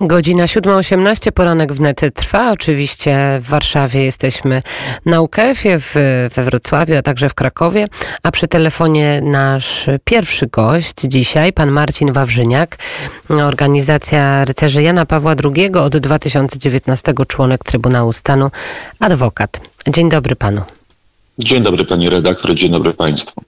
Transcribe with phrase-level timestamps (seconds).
[0.00, 2.52] Godzina 7.18, poranek wnet trwa.
[2.52, 4.62] Oczywiście w Warszawie jesteśmy
[5.06, 5.94] na UKF-ie, w,
[6.34, 7.86] we Wrocławiu, a także w Krakowie.
[8.22, 12.76] A przy telefonie nasz pierwszy gość dzisiaj, pan Marcin Wawrzyniak,
[13.28, 18.50] organizacja rycerzy Jana Pawła II, od 2019 członek Trybunału Stanu,
[19.00, 19.60] adwokat.
[19.88, 20.62] Dzień dobry panu.
[21.38, 23.42] Dzień dobry pani redaktor, dzień dobry państwu.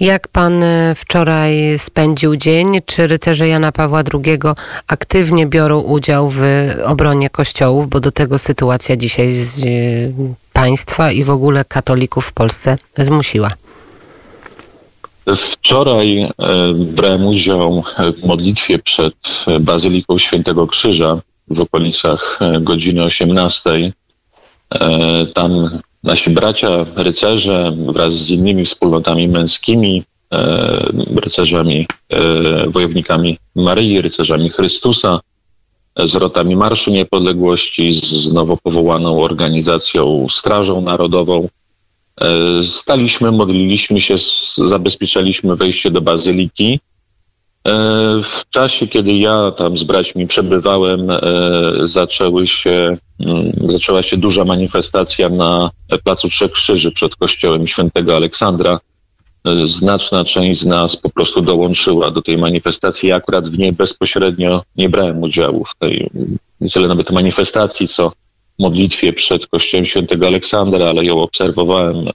[0.00, 2.78] Jak pan e, wczoraj spędził dzień?
[2.86, 4.38] Czy rycerze Jana Pawła II
[4.86, 6.42] aktywnie biorą udział w
[6.84, 9.66] obronie kościołów, bo do tego sytuacja dzisiaj z e,
[10.52, 13.50] państwa i w ogóle katolików w Polsce zmusiła?
[15.36, 16.30] Wczoraj e,
[16.74, 17.84] brałem udział
[18.16, 19.14] w modlitwie przed
[19.60, 23.92] Bazyliką Świętego Krzyża w okolicach godziny 18.
[25.34, 30.02] Tam nasi bracia, rycerze wraz z innymi wspólnotami męskimi,
[30.32, 35.20] e, rycerzami, e, wojownikami Maryi, rycerzami Chrystusa,
[36.04, 41.48] z rotami Marszu Niepodległości, z nowo powołaną organizacją Strażą Narodową.
[42.20, 44.14] E, staliśmy, modliliśmy się,
[44.56, 46.80] zabezpieczaliśmy wejście do bazyliki.
[47.68, 51.20] E, w czasie, kiedy ja tam z braćmi przebywałem, e,
[51.84, 55.70] zaczęły się, mm, zaczęła się duża manifestacja na
[56.04, 58.80] Placu Trzech Krzyży przed kościołem świętego Aleksandra.
[59.44, 63.08] E, znaczna część z nas po prostu dołączyła do tej manifestacji.
[63.08, 66.10] Ja akurat w niej bezpośrednio nie brałem udziału w tej,
[66.60, 68.12] nie tyle nawet manifestacji, co
[68.58, 72.08] modlitwie przed kościołem świętego Aleksandra, ale ją obserwowałem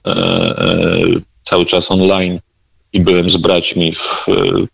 [1.42, 2.40] cały czas online
[2.94, 4.26] i byłem z braćmi w,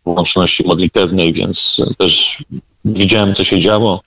[0.05, 2.39] w łączności modlitewnej, więc też
[2.85, 4.01] widziałem, co się działo.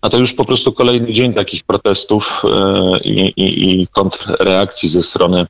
[0.00, 5.02] A to już po prostu kolejny dzień takich protestów e, i, i, i kontrreakcji ze
[5.02, 5.46] strony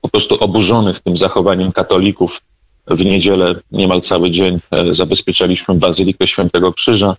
[0.00, 2.40] po prostu oburzonych tym zachowaniem katolików.
[2.86, 7.16] W niedzielę niemal cały dzień e, zabezpieczaliśmy Bazylikę Świętego Krzyża.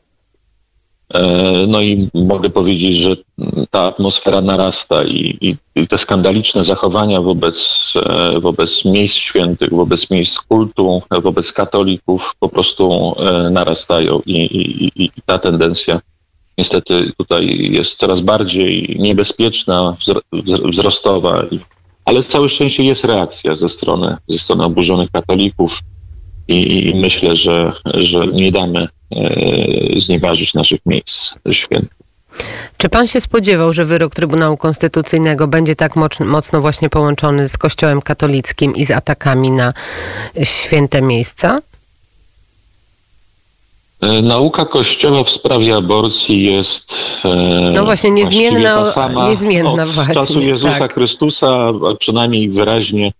[1.14, 3.16] E, no i mogę powiedzieć, że
[3.70, 10.40] ta atmosfera narasta i, i, te skandaliczne zachowania wobec, e, wobec miejsc świętych, wobec miejsc
[10.40, 16.00] kultu, wobec katolików po prostu e, narastają i, i, i ta tendencja
[16.58, 19.96] niestety tutaj jest coraz bardziej niebezpieczna,
[20.72, 21.44] wzrostowa,
[22.06, 25.80] ale całe szczęście jest reakcja ze strony, ze strony oburzonych katolików
[26.48, 28.88] i, myślę, że, że nie damy
[29.98, 32.04] znieważyć naszych miejsc świętych.
[32.78, 38.02] Czy pan się spodziewał, że wyrok Trybunału Konstytucyjnego będzie tak mocno właśnie połączony z Kościołem
[38.02, 39.74] katolickim i z atakami na
[40.44, 41.62] święte miejsca?
[44.02, 46.94] E, nauka Kościoła w sprawie aborcji jest.
[47.26, 48.76] E, no właśnie, niezmienna.
[48.76, 50.94] Ta sama niezmienna od właśnie, czasu Jezusa tak.
[50.94, 53.12] Chrystusa, a przynajmniej wyraźnie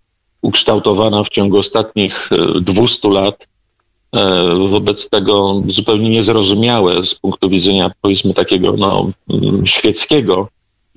[0.42, 2.30] ukształtowana w ciągu ostatnich
[2.60, 3.53] 200 lat E,
[4.68, 10.48] wobec tego zupełnie niezrozumiałe z punktu widzenia powiedzmy takiego no, mm, świeckiego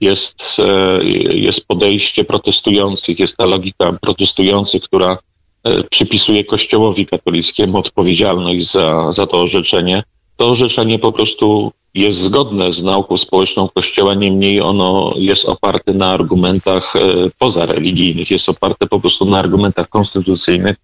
[0.01, 5.17] jest, e, jest podejście protestujących, jest ta logika protestujących, która
[5.63, 10.03] e, przypisuje Kościołowi katolickiemu odpowiedzialność za, za to orzeczenie.
[10.37, 16.09] To orzeczenie po prostu jest zgodne z nauką społeczną Kościoła, niemniej ono jest oparte na
[16.11, 16.93] argumentach
[17.39, 20.75] pozareligijnych, jest oparte po prostu na argumentach konstytucyjnych,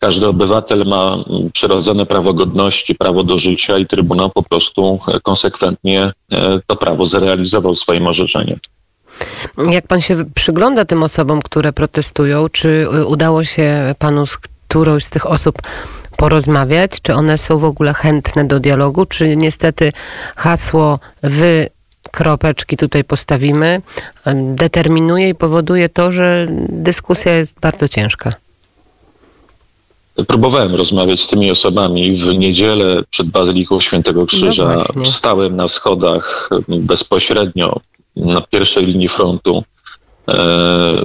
[0.00, 6.12] każdy obywatel ma przyrodzone prawo godności, prawo do życia i Trybunał po prostu e, konsekwentnie
[6.32, 8.58] e, to prawo zrealizował swoim orzeczeniem.
[9.70, 15.04] Jak pan się przygląda tym osobom, które protestują, czy e, udało się panu z którąś
[15.04, 15.58] z tych osób
[16.16, 17.00] porozmawiać?
[17.02, 19.06] Czy one są w ogóle chętne do dialogu?
[19.06, 19.92] Czy niestety
[20.36, 21.68] hasło wy
[22.10, 23.80] kropeczki tutaj postawimy
[24.34, 28.32] determinuje i powoduje to, że dyskusja jest bardzo ciężka?
[30.26, 34.84] Próbowałem rozmawiać z tymi osobami w niedzielę przed Bazyliką Świętego Krzyża.
[34.96, 37.80] No Stałem na schodach bezpośrednio
[38.16, 39.64] na pierwszej linii frontu.
[40.28, 41.02] E,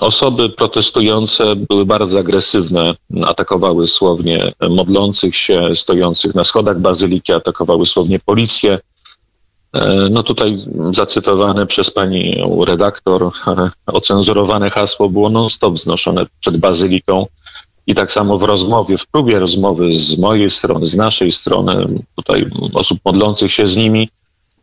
[0.00, 2.94] osoby protestujące były bardzo agresywne,
[3.26, 8.78] atakowały słownie modlących się, stojących na schodach bazyliki, atakowały słownie policję.
[9.72, 10.58] E, no tutaj
[10.92, 13.30] zacytowane przez pani redaktor
[13.86, 17.26] ocenzurowane hasło było non-stop wznoszone przed bazyliką.
[17.90, 22.46] I tak samo w rozmowie, w próbie rozmowy z mojej strony, z naszej strony, tutaj
[22.74, 24.08] osób modlących się z nimi,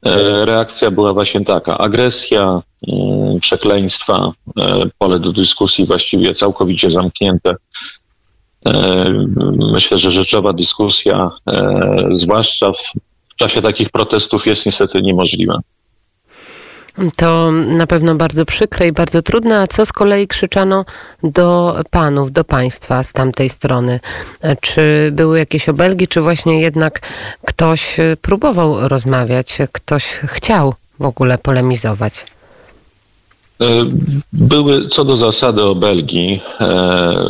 [0.06, 7.56] e, reakcja była właśnie taka: agresja, mm, przekleństwa, e, pole do dyskusji właściwie całkowicie zamknięte.
[8.66, 9.10] E,
[9.74, 11.32] myślę, że rzeczowa dyskusja,
[12.12, 12.72] zwłaszcza
[13.30, 15.60] w czasie takich protestów, jest niestety niemożliwa.
[17.16, 19.62] To na pewno bardzo przykre i bardzo trudne.
[19.62, 20.86] A co z kolei krzyczano
[21.24, 24.00] do panów, do państwa z tamtej strony?
[24.62, 27.00] Czy były jakieś obelgi, czy właśnie jednak
[27.46, 32.26] ktoś próbował rozmawiać, ktoś chciał w ogóle polemizować?
[33.62, 33.66] E,
[34.34, 36.42] były co do zasady obelgi.
[36.60, 37.30] E,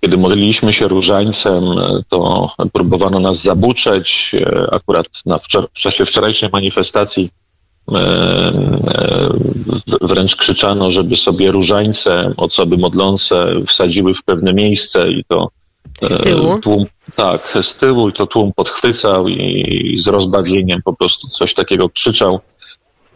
[0.00, 1.64] kiedy modliliśmy się różańcem,
[2.08, 4.34] to próbowano nas zabuczeć.
[4.34, 7.30] E, akurat na wczor- w czasie wczorajszej manifestacji
[10.00, 15.50] wręcz krzyczano, żeby sobie różańce, osoby modlące wsadziły w pewne miejsce i to
[16.02, 16.58] z tyłu?
[16.58, 16.86] Tłum,
[17.16, 22.40] tak, z tyłu i to tłum podchwycał i z rozbawieniem po prostu coś takiego krzyczał.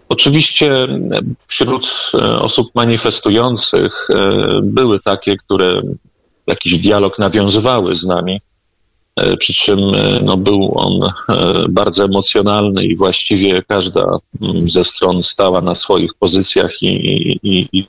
[0.09, 0.88] Oczywiście
[1.47, 5.82] wśród e, osób manifestujących e, były takie, które
[6.47, 8.41] jakiś dialog nawiązywały z nami, e,
[9.38, 9.81] przy czym
[10.23, 11.11] no, był on
[11.69, 16.88] bardzo emocjonalny i właściwie każda mm, ze stron stała na swoich pozycjach i,
[17.43, 17.87] i, i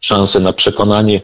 [0.00, 1.22] szanse na przekonanie,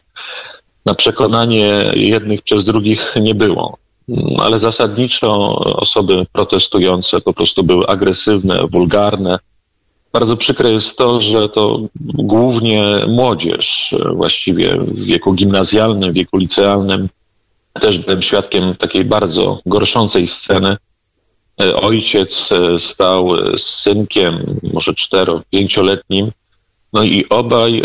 [0.85, 3.77] na przekonanie jednych przez drugich nie było.
[4.09, 9.39] Mm, ale zasadniczo osoby protestujące po prostu były agresywne, wulgarne,
[10.13, 17.09] bardzo przykre jest to, że to głównie młodzież, właściwie w wieku gimnazjalnym, wieku licealnym,
[17.79, 20.77] też byłem świadkiem takiej bardzo gorszącej sceny.
[21.81, 26.31] Ojciec stał z synkiem, może cztero, pięcioletnim,
[26.93, 27.83] no i obaj e,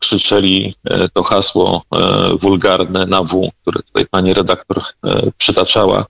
[0.00, 4.82] krzyczeli e, to hasło e, wulgarne na W, które tutaj pani redaktor
[5.38, 6.06] przytaczała.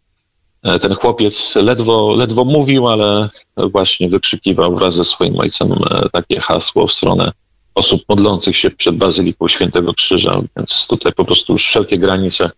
[0.62, 6.41] E, ten chłopiec ledwo, ledwo mówił, ale właśnie wykrzykiwał wraz ze swoim ojcem e, takie
[6.41, 7.32] hasło w stronę
[7.75, 12.50] osób modlących się przed Bazyliką Świętego Krzyża, więc tutaj po prostu wszelkie granice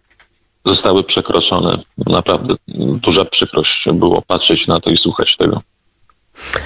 [0.65, 1.79] zostały przekroczone.
[2.07, 5.61] Naprawdę duża przykrość było patrzeć na to i słuchać tego.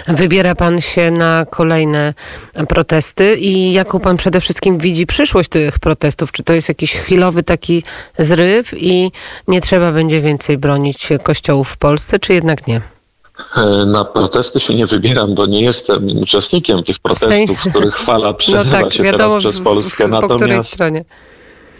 [0.08, 2.14] Wybiera pan się na kolejne
[2.69, 6.32] protesty i jaką pan przede wszystkim widzi przyszłość tych protestów?
[6.32, 7.82] Czy to jest jakiś chwilowy taki
[8.19, 9.11] zryw i
[9.49, 12.81] nie trzeba będzie więcej bronić kościołów w Polsce, czy jednak nie?
[13.87, 18.70] Na protesty się nie wybieram, bo nie jestem uczestnikiem tych protestów, których fala przerywa no
[18.70, 20.05] tak, się teraz przez Polskę.
[20.05, 21.05] W, w, po Natomiast której stronie?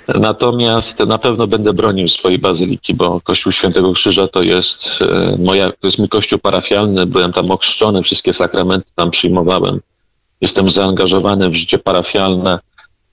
[0.08, 5.70] Natomiast na pewno będę bronił swojej bazyliki, bo Kościół Świętego Krzyża to jest e, moja,
[5.70, 7.06] to jest mój kościół parafialny.
[7.06, 9.80] Byłem tam ochrzczony, wszystkie sakramenty tam przyjmowałem.
[10.40, 12.58] Jestem zaangażowany w życie parafialne,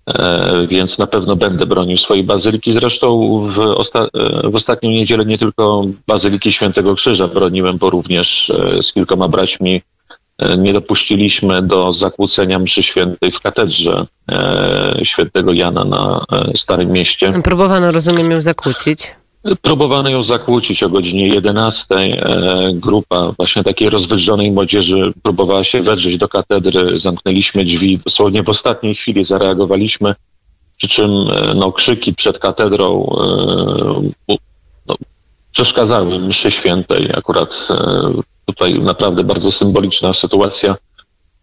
[0.06, 2.74] e, więc na pewno będę bronił swojej bazyliki.
[2.74, 8.52] Zresztą w, osta e, w ostatnią niedzielę nie tylko bazyliki Świętego Krzyża broniłem, bo również
[8.82, 9.82] z kilkoma braćmi
[10.58, 17.34] nie dopuściliśmy do zakłócenia mszy świętej w katedrze e, świętego Jana na e, Starym Mieście.
[17.44, 19.16] Próbowano, rozumiem, ją zakłócić.
[19.62, 21.96] Próbowano ją zakłócić o godzinie 11.
[22.74, 27.00] Grupa właśnie takiej rozwydrzonej młodzieży próbowała się wedrzeć do katedry.
[27.00, 28.00] Zamknęliśmy drzwi.
[28.06, 30.16] Dosłownie w ostatniej chwili zareagowaliśmy.
[30.78, 31.12] Przy czym
[31.56, 33.16] no, krzyki przed katedrą
[35.52, 37.10] przeszkadzały mszy świętej.
[37.14, 37.68] Akurat
[38.46, 40.76] tutaj naprawdę bardzo symboliczna sytuacja,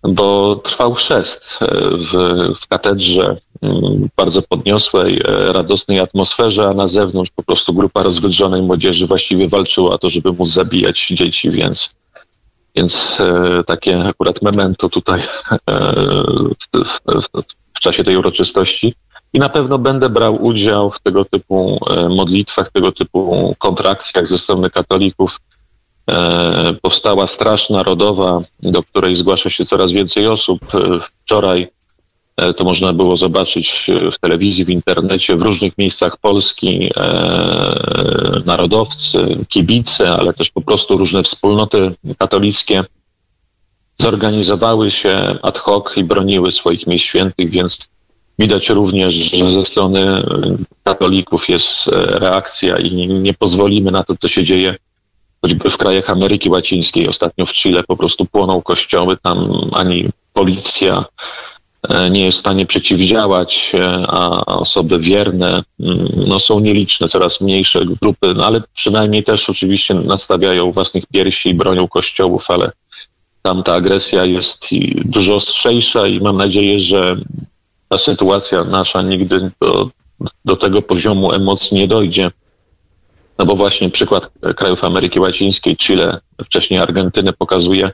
[0.02, 1.66] bo trwał chrzest e,
[1.96, 2.12] w,
[2.60, 8.62] w katedrze, mm, bardzo podniosłej, e, radosnej atmosferze, a na zewnątrz po prostu grupa rozwydrzonej
[8.62, 11.94] młodzieży właściwie walczyła o to, żeby móc zabijać dzieci, więc,
[12.76, 16.98] więc e, takie akurat memento tutaj w, w,
[17.74, 18.94] w czasie tej uroczystości.
[19.32, 21.80] I na pewno będę brał udział w tego typu
[22.10, 25.38] modlitwach, tego typu kontrakcjach ze strony katolików,
[26.08, 30.74] E, powstała Straż Narodowa, do której zgłasza się coraz więcej osób.
[30.74, 31.68] E, wczoraj
[32.36, 36.90] e, to można było zobaczyć w telewizji, w internecie, w różnych miejscach Polski.
[38.46, 42.84] Narodowcy, kibice, ale też po prostu różne wspólnoty katolickie
[43.98, 47.88] zorganizowały się ad hoc i broniły swoich miejsc świętych, więc
[48.38, 50.22] widać również, że ze strony
[50.84, 54.76] katolików jest reakcja i nie pozwolimy na to, co się dzieje
[55.42, 61.04] choćby w krajach Ameryki Łacińskiej, ostatnio w Chile po prostu płoną kościoły, tam ani policja
[61.88, 67.40] e, nie jest w stanie przeciwdziałać, e, a osoby wierne mm, no, są nieliczne, coraz
[67.40, 72.72] mniejsze grupy, no, ale przynajmniej też oczywiście nastawiają własnych piersi i bronią kościołów, ale
[73.42, 74.66] tam ta agresja jest
[75.04, 77.16] dużo ostrzejsza i mam nadzieję, że
[77.88, 79.90] ta sytuacja nasza nigdy do,
[80.44, 82.30] do tego poziomu emocji nie dojdzie.
[83.38, 87.90] No bo właśnie przykład krajów Ameryki Łacińskiej, Chile, wcześniej Argentyny pokazuje,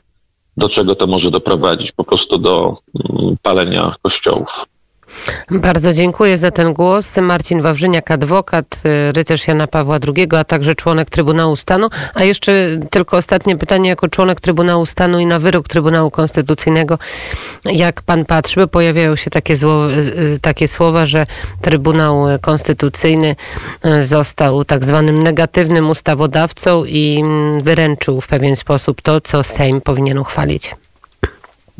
[0.57, 2.77] do czego to może doprowadzić, po prostu do
[3.09, 4.65] mm, palenia kościołów.
[5.51, 7.17] Bardzo dziękuję za ten głos.
[7.17, 11.89] Marcin Wawrzyniak, adwokat, y, rycerz Jana Pawła II, a także członek Trybunału Stanu.
[12.13, 16.99] A jeszcze tylko ostatnie pytanie jako członek Trybunału Stanu i na wyrok Trybunału Konstytucyjnego.
[17.65, 21.25] Jak pan patrzy, bo pojawiają się takie, zło, y, y, takie słowa, że
[21.61, 23.35] Trybunał Konstytucyjny
[24.03, 30.17] został tak zwanym negatywnym ustawodawcą i mm, wyręczył w pewien sposób to, co Sejm powinien
[30.17, 30.75] uchwalić.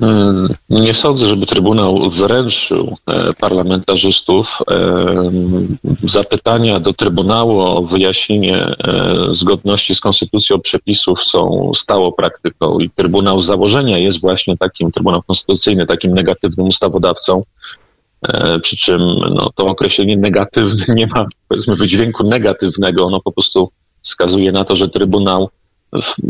[0.02, 4.60] Mm, nie sądzę, żeby Trybunał wyręczył e, parlamentarzystów.
[4.72, 5.32] E,
[6.04, 8.76] zapytania do Trybunału o wyjaśnienie e,
[9.32, 15.22] zgodności z konstytucją przepisów są stałą praktyką i Trybunał z założenia jest właśnie takim, Trybunał
[15.22, 17.44] Konstytucyjny, takim negatywnym ustawodawcą.
[18.62, 19.02] Przy czym
[19.34, 23.06] no, to określenie negatywne nie ma, powiedzmy, wydźwięku negatywnego.
[23.06, 23.70] Ono po prostu
[24.02, 25.50] wskazuje na to, że Trybunał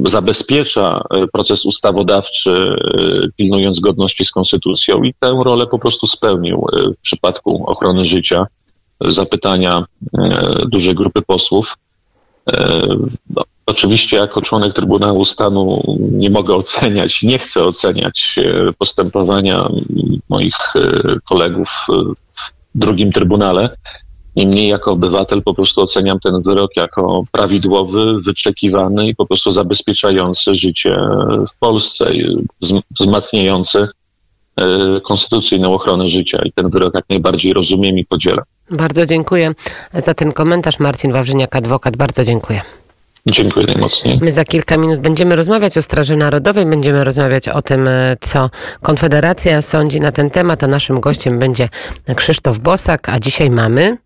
[0.05, 6.67] zabezpiecza e, proces ustawodawczy, e, pilnując zgodności z konstytucją i tę rolę po prostu spełnił
[6.73, 8.47] e, w przypadku ochrony życia,
[9.01, 9.85] zapytania
[10.67, 11.77] dużej grupy posłów.
[13.29, 18.39] No, oczywiście jako członek Trybunału Stanu nie mogę oceniać, nie chcę oceniać
[18.77, 19.69] postępowania
[20.29, 20.55] moich
[21.29, 21.69] kolegów
[22.75, 23.69] w drugim Trybunale,
[24.35, 30.55] Niemniej jako obywatel po prostu oceniam ten wyrok jako prawidłowy, wyczekiwany i po prostu zabezpieczający
[30.55, 30.97] życie
[31.49, 32.11] w Polsce,
[32.91, 33.87] wzmacniający
[34.55, 36.41] e, konstytucyjną ochronę życia.
[36.45, 38.45] I ten wyrok jak najbardziej rozumiem i podzielam.
[38.71, 39.53] Bardzo dziękuję
[39.93, 40.79] za ten komentarz.
[40.79, 41.97] Marcin Wawrzyniak, adwokat.
[41.97, 42.61] Bardzo dziękuję.
[43.25, 44.19] Dziękuję najmocniej.
[44.21, 48.49] My za kilka minut będziemy rozmawiać o Straży Narodowej, będziemy rozmawiać o tym, e, co
[48.81, 51.69] Konfederacja sądzi na ten temat, a naszym gościem będzie
[52.15, 53.97] Krzysztof Bosak, a dzisiaj mamy